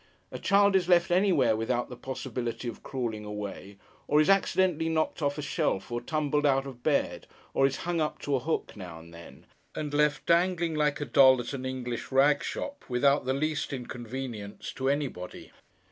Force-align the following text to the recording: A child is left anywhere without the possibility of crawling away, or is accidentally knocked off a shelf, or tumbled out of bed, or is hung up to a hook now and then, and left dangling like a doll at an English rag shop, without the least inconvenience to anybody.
A 0.31 0.39
child 0.39 0.75
is 0.75 0.89
left 0.89 1.11
anywhere 1.11 1.55
without 1.55 1.89
the 1.89 1.95
possibility 1.95 2.67
of 2.67 2.81
crawling 2.81 3.23
away, 3.23 3.77
or 4.07 4.19
is 4.19 4.31
accidentally 4.31 4.89
knocked 4.89 5.21
off 5.21 5.37
a 5.37 5.43
shelf, 5.43 5.91
or 5.91 6.01
tumbled 6.01 6.43
out 6.43 6.65
of 6.65 6.81
bed, 6.81 7.27
or 7.53 7.67
is 7.67 7.77
hung 7.85 8.01
up 8.01 8.17
to 8.23 8.33
a 8.35 8.39
hook 8.39 8.75
now 8.75 8.97
and 8.97 9.13
then, 9.13 9.45
and 9.75 9.93
left 9.93 10.25
dangling 10.25 10.73
like 10.73 11.01
a 11.01 11.05
doll 11.05 11.39
at 11.39 11.53
an 11.53 11.67
English 11.67 12.11
rag 12.11 12.43
shop, 12.43 12.83
without 12.89 13.25
the 13.25 13.33
least 13.35 13.71
inconvenience 13.71 14.73
to 14.73 14.89
anybody. 14.89 15.51